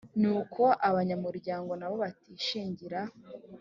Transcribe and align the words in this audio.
n 0.21 0.23
uko 0.37 0.63
abanyamuryango 0.89 1.71
nabo 1.79 1.95
batishingira 2.03 2.99